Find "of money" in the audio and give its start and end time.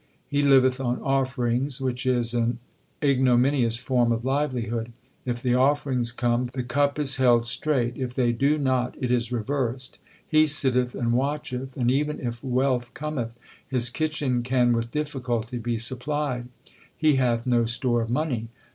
18.01-18.47